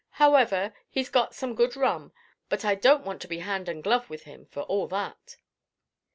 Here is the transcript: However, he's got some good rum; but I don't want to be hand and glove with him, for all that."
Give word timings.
However, 0.13 0.73
he's 0.89 1.09
got 1.09 1.35
some 1.35 1.53
good 1.53 1.75
rum; 1.75 2.11
but 2.49 2.65
I 2.65 2.73
don't 2.73 3.05
want 3.05 3.21
to 3.21 3.27
be 3.27 3.37
hand 3.37 3.69
and 3.69 3.83
glove 3.83 4.09
with 4.09 4.23
him, 4.23 4.47
for 4.47 4.63
all 4.63 4.87
that." 4.87 5.35